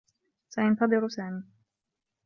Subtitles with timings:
[0.49, 1.41] سينتظر سامي.